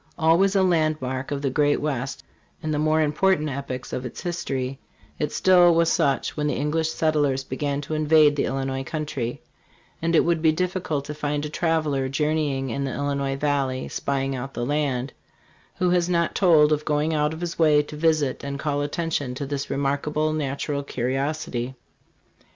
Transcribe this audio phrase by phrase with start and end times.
[0.17, 2.23] Always a landmark of the great West
[2.63, 4.79] in the more important epochs of its history,
[5.19, 9.43] it still was such when the English settlers began to invade the Illinois country;
[10.01, 14.35] and it would be difficult to find a traveler journeying in the Illinois valley "spying
[14.35, 15.13] out the land,"
[15.75, 19.35] who has not told of going out of his way to visit and call attention
[19.35, 21.75] to this remarkable natural curiosity.